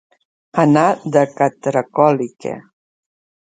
[0.61, 0.85] Anar
[1.17, 2.57] de catracòlica.